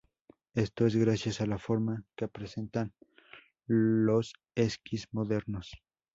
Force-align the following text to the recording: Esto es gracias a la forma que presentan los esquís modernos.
Esto 0.55 0.87
es 0.87 0.95
gracias 0.95 1.41
a 1.41 1.45
la 1.45 1.59
forma 1.59 2.03
que 2.15 2.27
presentan 2.27 2.91
los 3.67 4.33
esquís 4.55 5.07
modernos. 5.11 5.75